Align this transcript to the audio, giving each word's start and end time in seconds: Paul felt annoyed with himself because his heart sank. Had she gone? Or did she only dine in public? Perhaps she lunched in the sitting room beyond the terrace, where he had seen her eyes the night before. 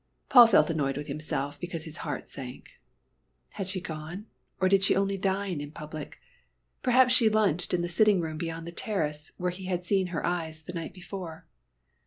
Paul 0.29 0.47
felt 0.47 0.71
annoyed 0.71 0.97
with 0.97 1.05
himself 1.05 1.59
because 1.59 1.83
his 1.83 1.97
heart 1.97 2.27
sank. 2.27 2.71
Had 3.51 3.67
she 3.67 3.79
gone? 3.79 4.25
Or 4.59 4.67
did 4.67 4.81
she 4.83 4.95
only 4.95 5.15
dine 5.15 5.61
in 5.61 5.71
public? 5.71 6.19
Perhaps 6.81 7.13
she 7.13 7.29
lunched 7.29 7.71
in 7.71 7.83
the 7.83 7.87
sitting 7.87 8.19
room 8.19 8.39
beyond 8.39 8.65
the 8.65 8.71
terrace, 8.71 9.31
where 9.37 9.51
he 9.51 9.65
had 9.65 9.85
seen 9.85 10.07
her 10.07 10.25
eyes 10.25 10.63
the 10.63 10.73
night 10.73 10.95
before. 10.95 11.45